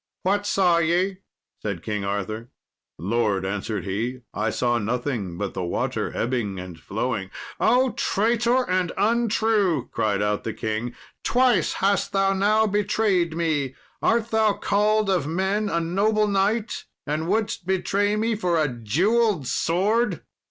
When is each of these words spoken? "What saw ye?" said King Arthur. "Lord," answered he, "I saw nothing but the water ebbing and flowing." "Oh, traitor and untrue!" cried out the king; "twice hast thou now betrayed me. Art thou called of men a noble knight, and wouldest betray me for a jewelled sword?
"What 0.23 0.47
saw 0.47 0.79
ye?" 0.79 1.17
said 1.61 1.83
King 1.83 2.03
Arthur. 2.03 2.49
"Lord," 2.97 3.45
answered 3.45 3.85
he, 3.85 4.21
"I 4.33 4.49
saw 4.49 4.79
nothing 4.79 5.37
but 5.37 5.53
the 5.53 5.63
water 5.63 6.11
ebbing 6.17 6.57
and 6.59 6.79
flowing." 6.79 7.29
"Oh, 7.59 7.91
traitor 7.91 8.67
and 8.67 8.91
untrue!" 8.97 9.89
cried 9.91 10.23
out 10.23 10.43
the 10.43 10.55
king; 10.55 10.95
"twice 11.23 11.73
hast 11.73 12.13
thou 12.13 12.33
now 12.33 12.65
betrayed 12.65 13.37
me. 13.37 13.75
Art 14.01 14.31
thou 14.31 14.53
called 14.53 15.07
of 15.07 15.27
men 15.27 15.69
a 15.69 15.79
noble 15.79 16.25
knight, 16.25 16.85
and 17.05 17.27
wouldest 17.27 17.67
betray 17.67 18.15
me 18.15 18.33
for 18.33 18.57
a 18.59 18.69
jewelled 18.69 19.45
sword? 19.45 20.23